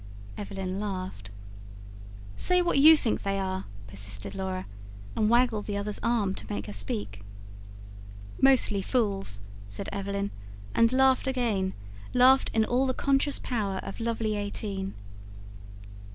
Evelyn 0.35 0.79
laughed. 0.79 1.29
"Say 2.35 2.59
what 2.63 2.79
you 2.79 2.97
think 2.97 3.21
they 3.21 3.37
are," 3.37 3.65
persisted 3.85 4.33
Laura 4.33 4.65
and 5.15 5.29
waggled 5.29 5.67
the 5.67 5.77
other's 5.77 5.99
arm, 6.01 6.33
to 6.33 6.47
make 6.51 6.65
her 6.65 6.73
speak. 6.73 7.21
"Mostly 8.41 8.81
fools," 8.81 9.41
said 9.67 9.89
Evelyn, 9.91 10.31
and 10.73 10.91
laughed 10.91 11.27
again 11.27 11.73
laughed 12.15 12.49
in 12.51 12.65
all 12.65 12.87
the 12.87 12.95
conscious 12.95 13.37
power 13.37 13.79
of 13.83 13.99
lovely 13.99 14.35
eighteen. 14.35 14.95